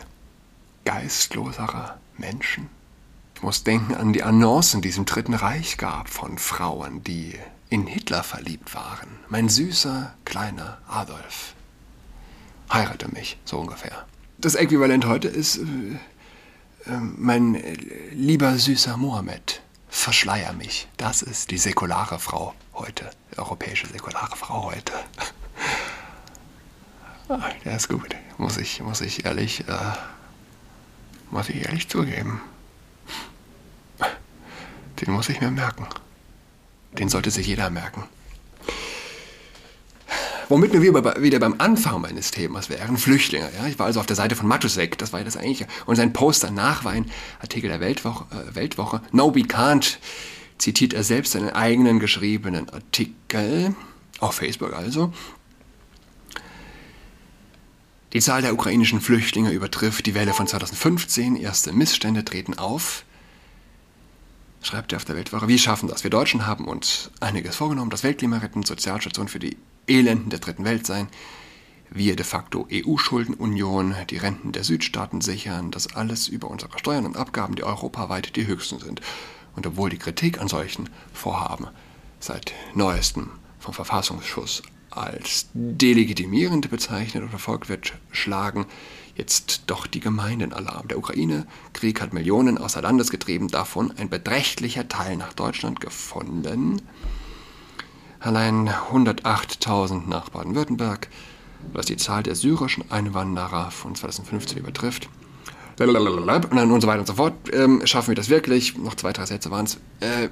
geistlosere 0.85 1.97
Menschen? 2.17 2.69
Ich 3.37 3.43
muss 3.43 3.63
denken 3.63 3.93
an 3.93 4.13
die 4.13 4.23
Annoncen, 4.23 4.81
die 4.81 4.89
es 4.89 4.97
im 4.97 5.05
Dritten 5.05 5.35
Reich 5.35 5.77
gab 5.77 6.09
von 6.09 6.39
Frauen, 6.39 7.03
die 7.03 7.35
in 7.69 7.85
Hitler 7.85 8.23
verliebt 8.23 8.73
waren. 8.73 9.09
Mein 9.29 9.47
süßer, 9.47 10.11
kleiner 10.25 10.79
Adolf. 10.87 11.53
Heirate 12.73 13.09
mich, 13.09 13.37
so 13.45 13.59
ungefähr. 13.59 14.07
Das 14.39 14.55
Äquivalent 14.55 15.05
heute 15.05 15.27
ist 15.27 15.57
äh, 15.57 15.61
äh, 16.91 16.97
mein 16.99 17.53
äh, 17.53 17.75
lieber 18.11 18.57
süßer 18.57 18.97
Mohammed. 18.97 19.61
Verschleier 19.87 20.53
mich. 20.53 20.87
Das 20.97 21.21
ist 21.21 21.51
die 21.51 21.59
säkulare 21.59 22.17
Frau 22.17 22.55
heute. 22.73 23.07
Die 23.31 23.37
europäische 23.37 23.85
säkulare 23.85 24.35
Frau 24.35 24.71
heute. 24.71 24.93
ah, 27.29 27.51
der 27.63 27.75
ist 27.75 27.87
gut. 27.87 28.15
Muss 28.39 28.57
ich, 28.57 28.81
muss 28.81 29.01
ich 29.01 29.25
ehrlich, 29.25 29.59
äh, 29.67 29.93
muss 31.29 31.49
ich 31.49 31.63
ehrlich 31.63 31.87
zugeben. 31.87 32.41
Den 35.07 35.13
muss 35.13 35.29
ich 35.29 35.39
mir 35.39 35.49
merken. 35.49 35.87
Den 36.99 37.07
sollte 37.07 37.31
sich 37.31 37.47
jeder 37.47 37.69
merken. 37.69 38.03
Womit 40.49 40.73
wir 40.73 40.81
wieder 40.81 41.39
beim 41.39 41.55
Anfang 41.59 42.01
meines 42.01 42.31
Themas 42.31 42.69
wären, 42.69 42.97
Flüchtlinge. 42.97 43.49
Ja? 43.57 43.67
Ich 43.67 43.79
war 43.79 43.85
also 43.85 44.01
auf 44.01 44.05
der 44.05 44.15
Seite 44.17 44.35
von 44.35 44.47
Matusek, 44.47 44.97
das 44.97 45.13
war 45.13 45.19
ja 45.19 45.25
das 45.25 45.37
eigentliche. 45.37 45.67
Und 45.85 45.95
sein 45.95 46.13
Poster 46.13 46.51
nach 46.51 46.83
war 46.83 46.91
ein 46.91 47.09
Artikel 47.39 47.69
der 47.69 47.79
Weltwoche, 47.79 48.25
äh, 48.35 48.55
Weltwoche. 48.55 49.01
No, 49.11 49.33
we 49.33 49.41
can't, 49.41 49.97
zitiert 50.57 50.93
er 50.93 51.03
selbst 51.03 51.33
seinen 51.33 51.49
eigenen 51.49 51.99
geschriebenen 51.99 52.69
Artikel, 52.69 53.75
auf 54.19 54.35
Facebook 54.35 54.73
also. 54.73 55.13
Die 58.13 58.21
Zahl 58.21 58.41
der 58.41 58.53
ukrainischen 58.53 59.01
Flüchtlinge 59.01 59.51
übertrifft 59.51 60.05
die 60.05 60.15
Welle 60.15 60.33
von 60.33 60.47
2015. 60.47 61.35
Erste 61.35 61.73
Missstände 61.73 62.23
treten 62.23 62.57
auf 62.57 63.03
schreibt 64.67 64.91
er 64.91 64.97
auf 64.97 65.05
der 65.05 65.15
Weltwoche, 65.15 65.47
wir 65.47 65.57
schaffen 65.57 65.87
das. 65.87 66.03
Wir 66.03 66.11
Deutschen 66.11 66.45
haben 66.45 66.65
uns 66.65 67.09
einiges 67.21 67.55
vorgenommen, 67.55 67.89
das 67.89 68.03
Weltklima 68.03 68.37
retten, 68.37 68.63
Sozialstation 68.63 69.29
für 69.29 69.39
die 69.39 69.57
Elenden 69.87 70.29
der 70.29 70.39
dritten 70.39 70.65
Welt 70.65 70.85
sein, 70.85 71.07
wir 71.89 72.17
de 72.17 72.25
facto 72.25 72.67
EU-Schuldenunion, 72.69 73.95
die 74.09 74.17
Renten 74.17 74.51
der 74.51 74.65
Südstaaten 74.65 75.21
sichern, 75.21 75.71
das 75.71 75.95
alles 75.95 76.27
über 76.27 76.49
unsere 76.49 76.77
Steuern 76.77 77.05
und 77.05 77.15
Abgaben, 77.15 77.55
die 77.55 77.63
europaweit 77.63 78.35
die 78.35 78.45
höchsten 78.45 78.79
sind. 78.79 78.99
Und 79.55 79.65
obwohl 79.65 79.89
die 79.89 79.97
Kritik 79.97 80.41
an 80.41 80.49
solchen 80.49 80.89
Vorhaben 81.13 81.67
seit 82.19 82.53
neuestem 82.75 83.29
vom 83.59 83.73
Verfassungsschutz 83.73 84.63
als 84.89 85.47
delegitimierend 85.53 86.69
bezeichnet 86.69 87.23
oder 87.23 87.29
verfolgt 87.29 87.69
wird, 87.69 87.93
schlagen 88.11 88.65
jetzt 89.17 89.63
doch 89.67 89.87
die 89.87 89.99
Gemeinden 89.99 90.53
Alarm. 90.53 90.87
Der 90.87 90.97
Ukraine-Krieg 90.97 92.01
hat 92.01 92.13
Millionen 92.13 92.57
außer 92.57 92.81
Landes 92.81 93.09
getrieben, 93.09 93.47
davon 93.47 93.91
ein 93.97 94.09
beträchtlicher 94.09 94.87
Teil 94.87 95.17
nach 95.17 95.33
Deutschland 95.33 95.79
gefunden. 95.79 96.81
Allein 98.19 98.69
108.000 98.69 100.07
nach 100.07 100.29
Baden-Württemberg, 100.29 101.09
was 101.73 101.87
die 101.87 101.97
Zahl 101.97 102.23
der 102.23 102.35
syrischen 102.35 102.89
Einwanderer 102.91 103.71
von 103.71 103.95
2015 103.95 104.57
übertrifft. 104.57 105.09
Und 106.49 106.57
dann 106.57 106.71
und 106.71 106.81
so 106.81 106.87
weiter 106.87 107.01
und 107.01 107.07
so 107.07 107.13
fort. 107.13 107.33
Ähm, 107.53 107.85
schaffen 107.85 108.09
wir 108.09 108.15
das 108.15 108.29
wirklich? 108.29 108.77
Noch 108.77 108.95
zwei, 108.95 109.13
drei 109.13 109.25
Sätze 109.25 109.51
waren 109.51 109.65
es. 109.65 109.75
Äh, 109.99 110.29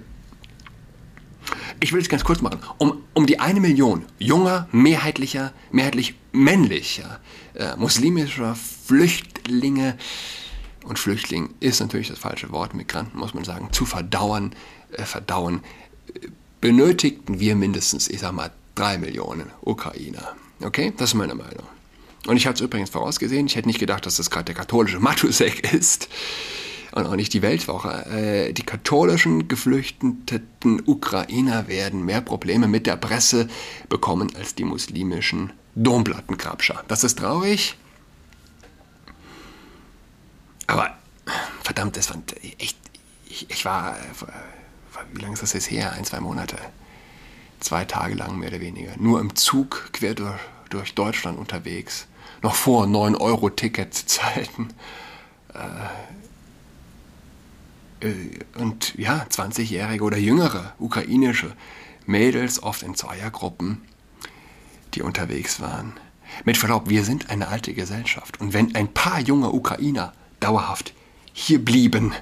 ich 1.79 1.93
will 1.93 2.01
es 2.01 2.09
ganz 2.09 2.23
kurz 2.23 2.41
machen. 2.41 2.59
Um, 2.77 3.03
um 3.13 3.25
die 3.25 3.39
eine 3.39 3.59
Million 3.59 4.05
junger, 4.19 4.67
mehrheitlicher, 4.71 5.53
mehrheitlich 5.71 6.15
männlicher, 6.31 7.19
äh, 7.53 7.75
muslimischer 7.75 8.55
Flüchtlinge, 8.55 9.97
und 10.85 10.99
Flüchtling 10.99 11.49
ist 11.59 11.79
natürlich 11.79 12.09
das 12.09 12.19
falsche 12.19 12.51
Wort, 12.51 12.75
Migranten 12.75 13.17
muss 13.17 13.33
man 13.33 13.43
sagen, 13.43 13.69
zu 13.71 13.85
verdauern, 13.85 14.53
äh, 14.91 15.03
verdauen, 15.03 15.61
benötigten 16.61 17.39
wir 17.39 17.55
mindestens, 17.55 18.07
ich 18.07 18.19
sag 18.19 18.33
mal, 18.33 18.51
drei 18.75 18.97
Millionen 18.97 19.51
Ukrainer. 19.61 20.35
Okay, 20.61 20.93
das 20.97 21.09
ist 21.09 21.13
meine 21.15 21.35
Meinung. 21.35 21.65
Und 22.27 22.37
ich 22.37 22.47
habe 22.47 22.55
es 22.55 22.61
übrigens 22.61 22.89
vorausgesehen, 22.89 23.47
ich 23.47 23.55
hätte 23.55 23.67
nicht 23.67 23.79
gedacht, 23.79 24.05
dass 24.05 24.17
das 24.17 24.29
gerade 24.29 24.45
der 24.45 24.55
katholische 24.55 24.99
Matusek 24.99 25.73
ist 25.73 26.07
und 26.95 27.05
auch 27.05 27.15
nicht 27.15 27.33
die 27.33 27.41
Weltwoche. 27.41 28.05
Äh, 28.05 28.53
die 28.53 28.63
katholischen 28.63 29.47
geflüchteten 29.47 30.81
Ukrainer 30.85 31.67
werden 31.67 32.05
mehr 32.05 32.21
Probleme 32.21 32.67
mit 32.67 32.87
der 32.87 32.95
Presse 32.95 33.47
bekommen 33.89 34.33
als 34.35 34.55
die 34.55 34.63
muslimischen 34.63 35.51
Domplattenkrabscher. 35.75 36.83
Das 36.87 37.03
ist 37.03 37.19
traurig. 37.19 37.77
Aber 40.67 40.95
verdammt, 41.61 41.97
das 41.97 42.07
fand 42.07 42.35
echt. 42.59 42.77
Ich, 43.27 43.49
ich 43.49 43.65
war. 43.65 43.97
Wie 45.11 45.21
lange 45.21 45.33
ist 45.33 45.43
das 45.43 45.51
jetzt 45.53 45.69
her? 45.69 45.91
Ein, 45.91 46.05
zwei 46.05 46.21
Monate. 46.21 46.57
Zwei 47.59 47.83
Tage 47.83 48.15
lang 48.15 48.39
mehr 48.39 48.49
oder 48.49 48.61
weniger. 48.61 48.93
Nur 48.97 49.19
im 49.19 49.35
Zug 49.35 49.89
quer 49.91 50.13
durch, 50.13 50.39
durch 50.69 50.95
Deutschland 50.95 51.37
unterwegs. 51.37 52.07
Noch 52.41 52.55
vor 52.55 52.85
9-Euro-Ticket-Zeiten. 52.85 54.69
Äh, 55.53 55.59
äh, 55.59 56.24
und 58.57 58.95
ja, 58.97 59.25
20-jährige 59.29 60.03
oder 60.03 60.17
jüngere 60.17 60.73
ukrainische 60.79 61.53
Mädels, 62.05 62.61
oft 62.61 62.83
in 62.83 62.95
Zweiergruppen, 62.95 63.81
die 64.93 65.01
unterwegs 65.01 65.59
waren. 65.59 65.93
Mit 66.43 66.57
Verlaub, 66.57 66.89
wir 66.89 67.03
sind 67.03 67.29
eine 67.29 67.47
alte 67.47 67.73
Gesellschaft. 67.73 68.39
Und 68.41 68.53
wenn 68.53 68.75
ein 68.75 68.93
paar 68.93 69.19
junge 69.19 69.51
Ukrainer 69.51 70.13
dauerhaft 70.39 70.93
hier 71.33 71.63
blieben, 71.63 72.13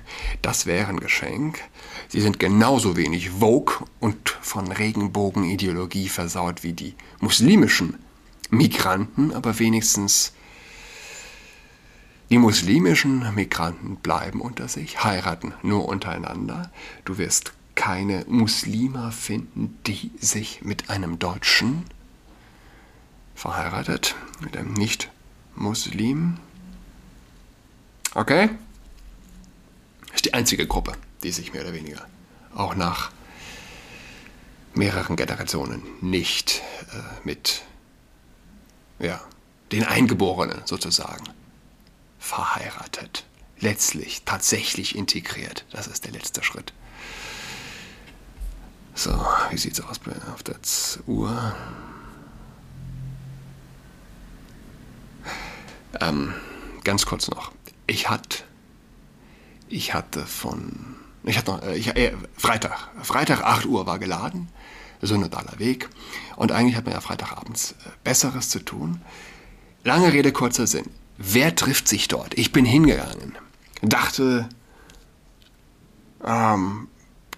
das 0.41 0.65
wäre 0.65 0.89
ein 0.89 0.99
Geschenk. 0.99 1.59
Sie 2.07 2.21
sind 2.21 2.39
genauso 2.39 2.95
wenig 2.95 3.31
Vogue 3.31 3.75
und 3.99 4.29
von 4.41 4.71
Regenbogenideologie 4.71 6.09
versaut 6.09 6.63
wie 6.63 6.73
die 6.73 6.95
muslimischen 7.19 7.99
Migranten, 8.49 9.33
aber 9.33 9.59
wenigstens 9.59 10.33
die 12.33 12.39
muslimischen 12.39 13.35
Migranten 13.35 13.97
bleiben 13.97 14.41
unter 14.41 14.67
sich, 14.67 15.03
heiraten 15.03 15.53
nur 15.61 15.87
untereinander. 15.87 16.71
Du 17.05 17.19
wirst 17.19 17.53
keine 17.75 18.25
Muslime 18.27 19.11
finden, 19.11 19.77
die 19.85 20.09
sich 20.19 20.63
mit 20.63 20.89
einem 20.89 21.19
Deutschen 21.19 21.83
verheiratet, 23.35 24.15
mit 24.39 24.57
einem 24.57 24.73
Nicht-Muslim. 24.73 26.39
Okay? 28.15 28.49
Das 30.07 30.15
ist 30.15 30.25
die 30.25 30.33
einzige 30.33 30.65
Gruppe, 30.65 30.93
die 31.21 31.29
sich 31.29 31.53
mehr 31.53 31.61
oder 31.61 31.73
weniger 31.73 32.03
auch 32.55 32.73
nach 32.73 33.11
mehreren 34.73 35.17
Generationen 35.17 35.83
nicht 36.01 36.63
äh, 36.93 37.27
mit 37.27 37.61
ja, 38.97 39.21
den 39.71 39.83
Eingeborenen 39.83 40.63
sozusagen 40.65 41.25
verheiratet. 42.23 43.25
Letztlich 43.59 44.23
tatsächlich 44.23 44.95
integriert. 44.95 45.65
Das 45.71 45.87
ist 45.87 46.05
der 46.05 46.13
letzte 46.13 46.41
Schritt. 46.41 46.73
So, 48.95 49.11
wie 49.49 49.57
sieht's 49.57 49.81
aus 49.81 49.99
auf 50.31 50.43
der 50.43 50.55
Uhr? 51.05 51.55
Ähm, 55.99 56.33
ganz 56.83 57.05
kurz 57.05 57.29
noch. 57.29 57.51
Ich 57.87 58.09
hatte, 58.09 58.43
ich 59.67 59.93
hatte 59.93 60.25
von, 60.25 60.95
ich 61.23 61.37
hatte 61.37 61.51
noch, 61.51 61.63
äh, 61.63 61.75
ich, 61.75 61.95
äh, 61.95 62.13
Freitag, 62.37 62.89
Freitag 63.01 63.43
8 63.43 63.65
Uhr 63.65 63.85
war 63.85 63.99
geladen, 63.99 64.47
synodaler 65.01 65.59
Weg. 65.59 65.89
Und 66.35 66.51
eigentlich 66.51 66.77
hat 66.77 66.85
man 66.85 66.93
ja 66.93 67.01
Freitagabends 67.01 67.73
äh, 67.73 67.89
Besseres 68.03 68.49
zu 68.49 68.59
tun. 68.59 69.01
Lange 69.83 70.13
Rede, 70.13 70.31
kurzer 70.31 70.67
Sinn. 70.67 70.89
Wer 71.17 71.55
trifft 71.55 71.87
sich 71.87 72.07
dort? 72.07 72.37
Ich 72.37 72.51
bin 72.51 72.65
hingegangen, 72.65 73.37
dachte, 73.81 74.49
ähm, 76.23 76.87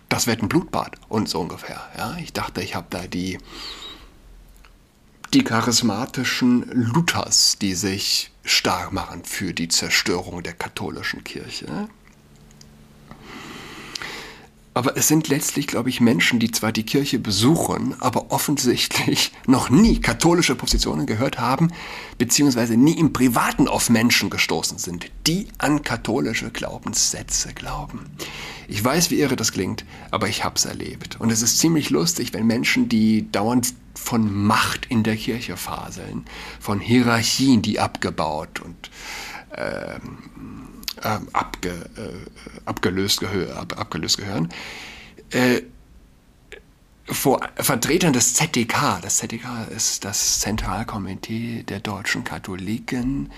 das 0.09 0.27
wird 0.27 0.41
ein 0.41 0.49
Blutbad 0.49 0.95
und 1.09 1.27
so 1.27 1.41
ungefähr. 1.41 1.81
Ja, 1.97 2.17
ich 2.17 2.31
dachte, 2.33 2.61
ich 2.61 2.75
habe 2.75 2.87
da 2.89 3.07
die, 3.07 3.37
die 5.33 5.43
charismatischen 5.43 6.69
Luthers, 6.71 7.57
die 7.59 7.73
sich 7.73 8.31
stark 8.43 8.93
machen 8.93 9.25
für 9.25 9.53
die 9.53 9.67
Zerstörung 9.67 10.43
der 10.43 10.53
katholischen 10.53 11.23
Kirche. 11.23 11.89
Aber 14.75 14.97
es 14.97 15.07
sind 15.07 15.29
letztlich, 15.29 15.67
glaube 15.67 15.87
ich, 15.87 16.01
Menschen, 16.01 16.37
die 16.37 16.51
zwar 16.51 16.73
die 16.73 16.83
Kirche 16.83 17.17
besuchen, 17.17 17.95
aber 18.01 18.31
offensichtlich 18.31 19.31
noch 19.47 19.69
nie 19.69 20.01
katholische 20.01 20.53
Positionen 20.55 21.05
gehört 21.05 21.39
haben, 21.39 21.71
beziehungsweise 22.17 22.75
nie 22.75 22.99
im 22.99 23.13
Privaten 23.13 23.69
auf 23.69 23.89
Menschen 23.89 24.29
gestoßen 24.29 24.77
sind, 24.77 25.09
die 25.27 25.47
an 25.59 25.81
katholische 25.83 26.51
Glaubenssätze 26.51 27.53
glauben. 27.53 28.01
Ich 28.67 28.83
weiß, 28.83 29.11
wie 29.11 29.21
irre 29.21 29.37
das 29.37 29.53
klingt, 29.53 29.85
aber 30.11 30.27
ich 30.27 30.43
habe 30.43 30.55
es 30.57 30.65
erlebt. 30.65 31.21
Und 31.21 31.31
es 31.31 31.41
ist 31.41 31.57
ziemlich 31.57 31.89
lustig, 31.89 32.33
wenn 32.33 32.45
Menschen, 32.45 32.89
die 32.89 33.31
dauernd 33.31 33.73
von 33.93 34.29
Macht 34.45 34.87
in 34.87 35.03
der 35.03 35.15
Kirche 35.15 35.55
faseln, 35.55 36.25
von 36.59 36.81
Hierarchien, 36.81 37.61
die 37.61 37.79
abgebaut 37.79 38.59
und 38.59 38.91
ähm, 39.55 40.67
äh, 41.01 41.19
abge, 41.33 41.69
äh, 41.97 42.65
abgelöst, 42.65 43.19
gehör, 43.19 43.57
ab, 43.57 43.77
abgelöst 43.77 44.17
gehören, 44.17 44.49
äh, 45.31 45.61
vor 47.07 47.39
Vertretern 47.57 48.13
des 48.13 48.33
ZDK, 48.33 48.99
das 49.01 49.17
ZDK 49.17 49.67
ist 49.75 50.05
das 50.05 50.39
Zentralkomitee 50.39 51.63
der 51.63 51.79
deutschen 51.79 52.23
Katholiken, 52.23 53.31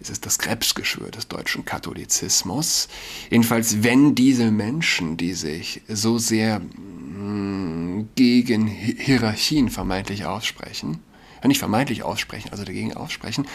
es 0.00 0.10
ist 0.10 0.26
das 0.26 0.38
Krebsgeschwür 0.38 1.10
des 1.10 1.28
deutschen 1.28 1.64
Katholizismus. 1.64 2.88
Jedenfalls, 3.30 3.82
wenn 3.82 4.14
diese 4.14 4.50
Menschen, 4.50 5.16
die 5.16 5.32
sich 5.32 5.80
so 5.88 6.18
sehr 6.18 6.60
mh, 6.60 7.18
mm, 7.18 8.08
gegen 8.14 8.66
Hierarchien 8.66 9.70
vermeintlich 9.70 10.26
aussprechen, 10.26 11.00
ja 11.42 11.48
nicht 11.48 11.58
vermeintlich 11.58 12.02
aussprechen, 12.02 12.50
also 12.50 12.64
dagegen 12.64 12.94
aussprechen, 12.94 13.46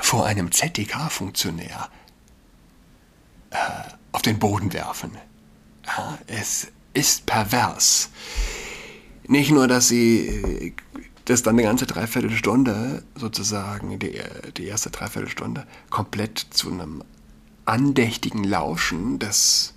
vor 0.00 0.26
einem 0.26 0.52
ZDK-Funktionär 0.52 1.88
äh, 3.50 3.56
auf 4.12 4.22
den 4.22 4.38
Boden 4.38 4.72
werfen. 4.72 5.12
Ja, 5.86 6.18
es 6.26 6.68
ist 6.94 7.26
pervers. 7.26 8.10
Nicht 9.26 9.50
nur, 9.50 9.68
dass 9.68 9.88
sie 9.88 10.26
äh, 10.28 10.72
das 11.24 11.42
dann 11.42 11.56
eine 11.56 11.64
ganze 11.64 11.86
Dreiviertelstunde 11.86 13.02
sozusagen, 13.14 13.98
die, 13.98 14.18
die 14.56 14.64
erste 14.64 14.90
Dreiviertelstunde, 14.90 15.66
komplett 15.90 16.38
zu 16.50 16.70
einem 16.70 17.04
andächtigen 17.66 18.44
Lauschen 18.44 19.18
des 19.18 19.74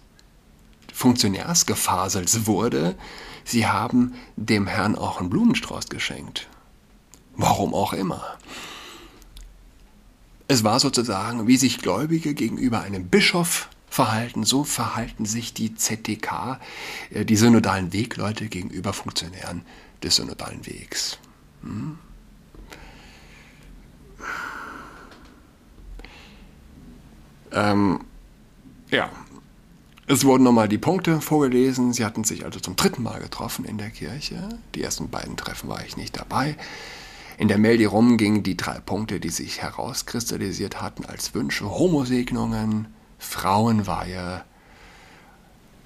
Funktionärsgefasels 0.94 2.46
wurde. 2.46 2.96
Sie 3.44 3.68
haben 3.68 4.14
dem 4.38 4.68
Herrn 4.68 4.96
auch 4.96 5.20
einen 5.20 5.30
Blumenstrauß 5.30 5.90
geschenkt. 5.90 6.48
Warum 7.36 7.74
auch 7.74 7.92
immer. 7.92 8.24
Es 10.52 10.66
war 10.66 10.82
sozusagen, 10.82 11.48
wie 11.48 11.56
sich 11.56 11.78
Gläubige 11.78 12.34
gegenüber 12.34 12.82
einem 12.82 13.08
Bischof 13.08 13.70
verhalten, 13.88 14.44
so 14.44 14.66
verhalten 14.66 15.24
sich 15.24 15.54
die 15.54 15.76
ZDK, 15.76 16.60
äh, 17.10 17.24
die 17.24 17.38
synodalen 17.38 17.94
Wegleute 17.94 18.48
gegenüber 18.48 18.92
Funktionären 18.92 19.62
des 20.04 20.18
synodalen 20.18 20.68
Wegs. 20.68 21.20
Hm? 21.62 21.98
Ähm, 27.54 28.02
ja, 28.90 29.10
es 30.08 30.26
wurden 30.26 30.44
nochmal 30.44 30.68
die 30.68 30.78
Punkte 30.78 31.22
vorgelesen. 31.22 31.94
Sie 31.94 32.04
hatten 32.04 32.26
sich 32.26 32.44
also 32.44 32.60
zum 32.60 32.76
dritten 32.76 33.04
Mal 33.04 33.22
getroffen 33.22 33.64
in 33.64 33.78
der 33.78 33.90
Kirche. 33.90 34.50
Die 34.76 34.84
ersten 34.84 35.10
beiden 35.10 35.38
Treffen 35.38 35.70
war 35.70 35.86
ich 35.86 35.96
nicht 35.96 36.20
dabei. 36.20 36.58
In 37.42 37.48
der 37.48 37.58
Mail, 37.58 37.78
die 37.80 37.86
rumging, 37.86 38.44
die 38.44 38.56
drei 38.56 38.80
Punkte, 38.80 39.20
die 39.20 39.32
sich 39.32 39.64
herauskristallisiert 39.64 40.80
hatten 40.80 41.06
als 41.06 41.34
Wünsche, 41.34 41.66
Homosegnungen, 41.66 42.94
Frauenweihe, 43.18 44.44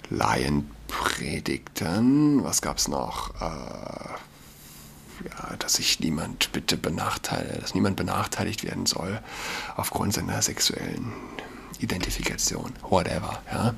Laienpredigten, 0.10 2.44
was 2.44 2.62
gab 2.62 2.80
es 2.80 2.90
noch? 2.90 3.40
Äh, 3.40 4.10
ja, 5.30 5.56
dass 5.58 5.76
sich 5.76 6.02
niemand 6.02 6.52
bitte 6.52 6.76
benachteiligt, 6.76 7.64
dass 7.64 7.74
niemand 7.74 7.96
benachteiligt 7.96 8.66
werden 8.66 8.86
soll 8.86 9.22
aufgrund 9.78 10.14
seiner 10.14 10.42
sexuellen 10.42 11.14
Identifikation, 11.80 12.74
whatever, 12.82 13.42
ja. 13.50 13.74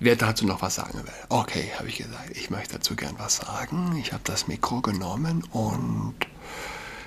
Wer 0.00 0.16
dazu 0.16 0.46
noch 0.46 0.62
was 0.62 0.76
sagen 0.76 0.98
will. 0.98 1.12
Okay, 1.28 1.70
habe 1.78 1.88
ich 1.88 1.96
gesagt, 1.96 2.36
ich 2.36 2.50
möchte 2.50 2.74
dazu 2.74 2.96
gern 2.96 3.14
was 3.18 3.36
sagen. 3.36 3.96
Ich 4.00 4.12
habe 4.12 4.22
das 4.24 4.48
Mikro 4.48 4.80
genommen 4.80 5.44
und 5.50 6.14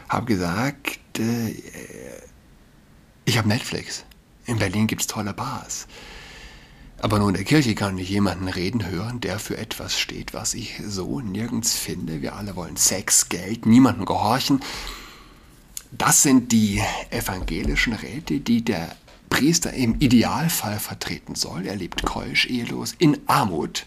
habe 0.08 0.26
gesagt, 0.26 1.20
äh, 1.20 1.54
ich 3.26 3.38
habe 3.38 3.48
Netflix. 3.48 4.06
In 4.46 4.58
Berlin 4.58 4.88
gibt 4.88 5.02
es 5.02 5.08
tolle 5.08 5.34
Bars. 5.34 5.88
Aber 7.02 7.20
nur 7.20 7.30
in 7.30 7.36
der 7.36 7.44
Kirche 7.46 7.76
kann 7.76 7.98
ich 7.98 8.10
jemanden 8.10 8.50
reden 8.50 8.86
hören, 8.86 9.22
der 9.22 9.40
für 9.40 9.58
etwas 9.58 9.98
steht, 9.98 10.34
was 10.34 10.54
ich 10.54 10.82
so 10.86 11.22
nirgends 11.22 11.74
finde. 11.76 12.22
Wir 12.22 12.36
alle 12.36 12.56
wollen 12.56 12.76
Sex, 12.76 13.30
Geld, 13.30 13.66
niemandem 13.66 14.06
gehorchen. 14.06 14.62
Das 15.92 16.24
sind 16.24 16.52
die 16.52 16.82
evangelischen 17.10 17.94
Räte, 17.94 18.40
die 18.40 18.64
der 18.64 18.96
Priester 19.30 19.74
im 19.74 20.00
Idealfall 20.00 20.80
vertreten 20.80 21.36
soll. 21.36 21.66
Er 21.66 21.76
lebt 21.76 22.04
keusch, 22.04 22.48
ehelos, 22.48 22.94
in 22.98 23.20
Armut. 23.28 23.86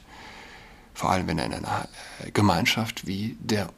Vor 0.95 1.11
allem, 1.11 1.27
wenn 1.27 1.39
er 1.39 1.47
in 1.47 1.55
einer 1.55 1.89
äh, 2.25 2.31
Gemeinschaft 2.31 3.07
wie 3.07 3.37
der, 3.41 3.69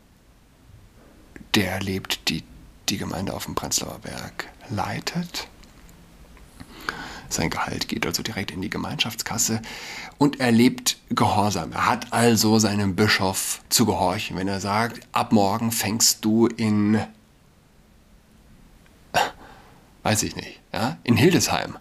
der 1.55 1.81
lebt, 1.81 2.29
die 2.29 2.43
die 2.89 2.99
Gemeinde 2.99 3.33
auf 3.33 3.47
dem 3.47 3.55
Prenzlauer 3.55 3.99
Berg 4.01 4.49
leitet. 4.69 5.49
Sein 7.29 7.51
Gehalt 7.51 7.89
geht 7.89 8.07
also 8.07 8.23
direkt 8.23 8.51
in 8.51 8.63
die 8.63 8.71
Gemeinschaftskasse 8.71 9.61
und 10.19 10.41
er 10.41 10.53
lebt 10.53 10.99
gehorsam. 11.09 11.73
Er 11.73 11.87
hat 11.87 12.13
also 12.13 12.59
seinem 12.59 12.95
Bischof 12.95 13.63
zu 13.71 13.87
gehorchen, 13.87 14.37
wenn 14.37 14.47
er 14.47 14.61
sagt, 14.61 15.01
ab 15.13 15.33
morgen 15.33 15.73
fängst 15.73 16.25
du 16.25 16.47
in 16.47 17.01
weiß 20.05 20.23
ich 20.23 20.37
nicht, 20.37 20.61
ja, 20.73 20.99
in 21.03 21.17
Hildesheim 21.17 21.79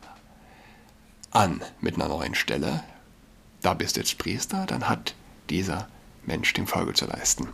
an 1.30 1.62
mit 1.82 1.96
einer 1.96 2.08
neuen 2.08 2.36
Stelle, 2.36 2.84
da 3.62 3.74
bist 3.74 3.96
du 3.96 4.00
jetzt 4.00 4.18
Priester, 4.18 4.66
dann 4.66 4.90
hat 4.90 5.14
dieser 5.50 5.88
Mensch 6.26 6.54
dem 6.54 6.66
Folge 6.66 6.94
zu 6.94 7.06
leisten. 7.06 7.50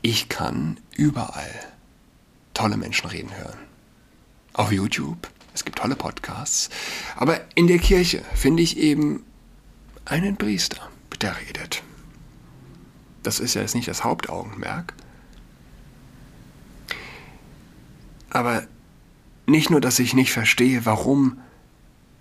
Ich 0.00 0.28
kann 0.28 0.78
überall 0.96 1.50
tolle 2.52 2.76
Menschen 2.76 3.08
reden 3.08 3.36
hören. 3.36 3.58
Auf 4.52 4.70
YouTube, 4.70 5.28
es 5.54 5.64
gibt 5.64 5.78
tolle 5.78 5.96
Podcasts, 5.96 6.70
aber 7.16 7.40
in 7.56 7.66
der 7.66 7.78
Kirche 7.78 8.22
finde 8.34 8.62
ich 8.62 8.76
eben 8.76 9.24
einen 10.04 10.36
Priester, 10.36 10.88
der 11.20 11.36
redet. 11.40 11.82
Das 13.24 13.40
ist 13.40 13.54
ja 13.54 13.62
jetzt 13.62 13.74
nicht 13.74 13.88
das 13.88 14.04
Hauptaugenmerk. 14.04 14.94
Aber 18.30 18.66
nicht 19.46 19.70
nur, 19.70 19.80
dass 19.80 19.98
ich 19.98 20.14
nicht 20.14 20.32
verstehe, 20.32 20.86
warum 20.86 21.40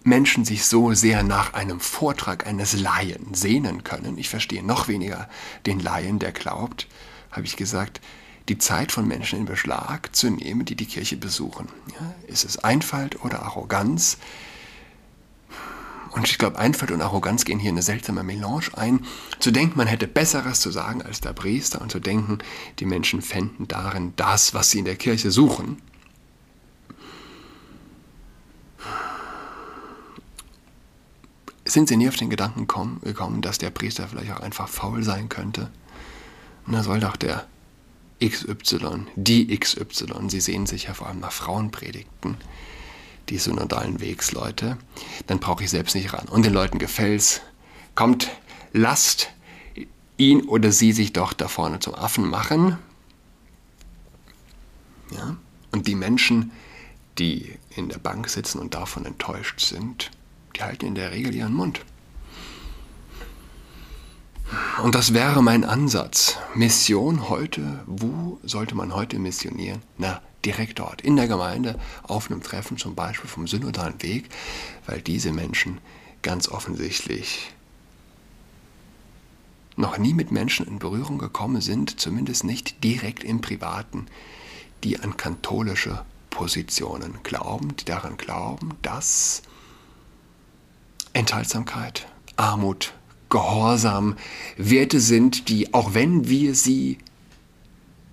Menschen 0.04 0.44
sich 0.44 0.66
so 0.66 0.94
sehr 0.94 1.24
nach 1.24 1.54
einem 1.54 1.80
Vortrag 1.80 2.46
eines 2.46 2.80
Laien 2.80 3.34
sehnen 3.34 3.84
können. 3.84 4.18
Ich 4.18 4.30
verstehe 4.30 4.64
noch 4.64 4.88
weniger 4.88 5.30
den 5.66 5.80
Laien, 5.80 6.20
der 6.20 6.32
glaubt, 6.32 6.88
habe 7.32 7.46
ich 7.46 7.56
gesagt, 7.56 8.02
die 8.50 8.58
Zeit 8.58 8.92
von 8.92 9.08
Menschen 9.08 9.40
in 9.40 9.46
Beschlag 9.46 10.14
zu 10.14 10.30
nehmen, 10.30 10.66
die 10.66 10.76
die 10.76 10.86
Kirche 10.86 11.16
besuchen. 11.16 11.70
Ja, 12.00 12.14
ist 12.28 12.44
es 12.44 12.58
Einfalt 12.58 13.24
oder 13.24 13.44
Arroganz? 13.44 14.18
Und 16.14 16.30
ich 16.30 16.38
glaube, 16.38 16.60
Einfalt 16.60 16.92
und 16.92 17.02
Arroganz 17.02 17.44
gehen 17.44 17.58
hier 17.58 17.72
eine 17.72 17.82
seltsame 17.82 18.24
Melange 18.24 18.70
ein. 18.74 19.04
Zu 19.40 19.50
denken, 19.50 19.78
man 19.78 19.88
hätte 19.88 20.08
Besseres 20.08 20.60
zu 20.60 20.70
sagen 20.70 21.02
als 21.02 21.22
der 21.22 21.34
Priester 21.34 21.82
und 21.82 21.92
zu 21.92 22.00
denken, 22.00 22.38
die 22.78 22.86
Menschen 22.86 23.22
fänden 23.24 23.68
darin 23.68 24.14
das, 24.16 24.54
was 24.54 24.70
sie 24.70 24.80
in 24.80 24.86
der 24.86 24.96
Kirche 24.96 25.32
suchen. 25.32 25.82
Sind 31.66 31.88
sie 31.88 31.98
nie 31.98 32.10
auf 32.10 32.16
den 32.16 32.30
Gedanken 32.30 32.68
gekommen, 33.02 33.42
dass 33.42 33.58
der 33.58 33.72
Priester 33.72 34.08
vielleicht 34.08 34.32
auch 34.34 34.42
einfach 34.42 34.70
faul 34.70 35.02
sein 35.02 35.30
könnte? 35.30 35.72
Da 36.68 36.84
soll 36.84 37.00
doch 37.00 37.16
der 37.16 37.48
XY, 38.24 39.08
die 39.16 39.58
XY, 39.58 40.30
sie 40.30 40.42
sehen 40.42 40.68
sich 40.68 40.84
ja 40.84 40.94
vor 40.94 41.08
allem 41.08 41.20
nach 41.20 41.32
Frauenpredigten, 41.32 42.38
die 43.30 43.38
synodalen 43.38 44.00
Wegsleute, 44.00 44.78
dann 45.28 45.40
brauche 45.40 45.64
ich 45.64 45.70
selbst 45.70 45.96
nicht 45.96 46.14
ran. 46.14 46.28
Und 46.28 46.46
den 46.46 46.54
Leuten 46.54 46.80
gefällt's. 46.80 47.42
Kommt, 47.96 48.30
lasst 48.72 49.30
ihn 50.18 50.42
oder 50.42 50.72
sie 50.72 50.92
sich 50.92 51.14
doch 51.14 51.34
da 51.34 51.48
vorne 51.48 51.80
zum 51.80 51.96
Affen 51.96 52.30
machen. 52.30 52.78
Ja? 55.12 55.38
Und 55.72 55.88
die 55.88 55.96
Menschen, 55.96 56.52
die 57.18 57.58
in 57.76 57.90
der 57.90 58.00
Bank 58.00 58.30
sitzen 58.30 58.60
und 58.60 58.74
davon 58.74 59.06
enttäuscht 59.06 59.60
sind, 59.60 60.12
die 60.56 60.64
halten 60.64 60.86
in 60.86 60.96
der 60.96 61.12
Regel 61.12 61.34
ihren 61.34 61.54
Mund. 61.54 61.82
Und 64.84 64.96
das 64.96 65.14
wäre 65.14 65.42
mein 65.42 65.64
Ansatz. 65.64 66.38
Mission 66.54 67.30
heute, 67.30 67.84
wo 67.86 68.40
sollte 68.44 68.76
man 68.76 68.94
heute 68.94 69.18
missionieren? 69.18 69.82
Na, 69.98 70.22
direkt 70.46 70.80
dort, 70.80 71.02
in 71.02 71.16
der 71.16 71.28
Gemeinde, 71.28 71.80
auf 72.04 72.30
einem 72.30 72.44
Treffen 72.44 72.78
zum 72.78 72.96
Beispiel 72.96 73.30
vom 73.30 73.48
synodalen 73.48 74.02
Weg, 74.02 74.30
weil 74.86 75.02
diese 75.02 75.32
Menschen 75.32 75.80
ganz 76.22 76.48
offensichtlich 76.48 77.52
noch 79.76 79.98
nie 79.98 80.14
mit 80.14 80.32
Menschen 80.32 80.68
in 80.68 80.80
Berührung 80.80 81.18
gekommen 81.18 81.62
sind, 81.62 82.00
zumindest 82.00 82.44
nicht 82.44 82.84
direkt 82.84 83.24
im 83.24 83.42
Privaten, 83.42 84.08
die 84.84 85.00
an 85.00 85.18
katholische 85.18 86.04
Positionen 86.30 87.20
glauben, 87.24 87.76
die 87.78 87.86
daran 87.86 88.18
glauben, 88.18 88.72
dass 88.82 89.42
Enthaltsamkeit, 91.14 92.08
Armut, 92.36 92.94
Gehorsam 93.30 94.16
Werte 94.58 95.00
sind, 95.00 95.50
die, 95.50 95.74
auch 95.74 95.96
wenn 95.96 96.30
wir 96.30 96.54
sie 96.54 97.00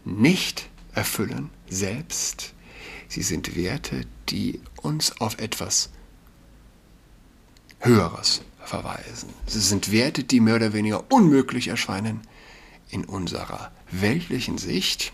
nicht 0.04 0.68
erfüllen 0.94 1.50
selbst, 1.70 2.52
sie 3.09 3.22
sind 3.22 3.56
Werte, 3.56 4.02
die 4.28 4.61
uns 4.83 5.20
auf 5.20 5.38
etwas 5.38 5.90
Höheres 7.78 8.42
verweisen. 8.62 9.30
Sie 9.46 9.61
sind 9.61 9.90
Werte, 9.90 10.24
die 10.24 10.40
mehr 10.40 10.56
oder 10.56 10.72
weniger 10.72 11.11
unmöglich 11.11 11.68
erscheinen 11.68 12.20
in 12.90 13.04
unserer 13.04 13.72
weltlichen 13.90 14.59
Sicht. 14.59 15.12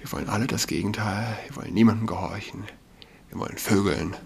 Wir 0.00 0.10
wollen 0.10 0.28
alle 0.28 0.46
das 0.46 0.66
Gegenteil, 0.66 1.38
wir 1.46 1.56
wollen 1.56 1.74
niemandem 1.74 2.06
gehorchen, 2.08 2.64
wir 3.30 3.38
wollen 3.38 3.56
vögeln, 3.56 4.16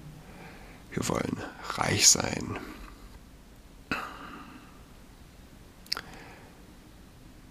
wir 0.93 1.07
wollen 1.09 1.37
reich 1.77 2.09
sein, 2.09 2.59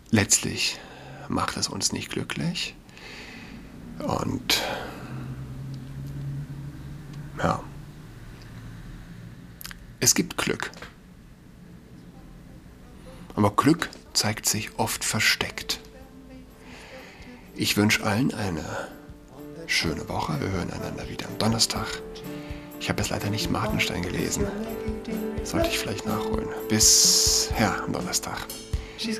letztlich 0.09 0.79
macht 1.27 1.57
es 1.57 1.67
uns 1.67 1.91
nicht 1.91 2.09
glücklich. 2.09 2.75
Und 3.99 4.61
ja, 7.37 7.61
es 9.99 10.13
gibt 10.15 10.37
Glück. 10.37 10.71
Aber 13.35 13.51
Glück 13.51 13.89
zeigt 14.13 14.45
sich 14.45 14.77
oft 14.77 15.03
versteckt. 15.03 15.79
Ich 17.55 17.77
wünsche 17.77 18.03
allen 18.03 18.33
eine 18.33 18.63
schöne 19.67 20.07
Woche. 20.09 20.39
Wir 20.39 20.51
hören 20.51 20.71
einander 20.71 21.09
wieder 21.09 21.27
am 21.27 21.37
Donnerstag. 21.37 21.87
Ich 22.79 22.89
habe 22.89 23.01
jetzt 23.01 23.09
leider 23.09 23.29
nicht 23.29 23.49
Martenstein 23.49 24.01
gelesen. 24.01 24.45
Sollte 25.43 25.69
ich 25.69 25.79
vielleicht 25.79 26.05
nachholen. 26.05 26.47
Bis 26.69 27.49
ja, 27.59 27.83
am 27.83 27.93
Donnerstag. 27.93 28.45
She's 28.97 29.19